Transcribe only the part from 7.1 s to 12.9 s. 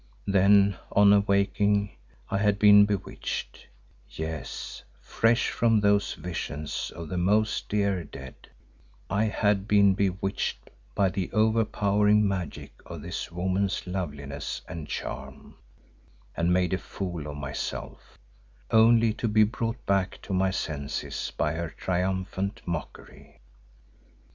most dear dead, I had been bewitched by the overpowering magic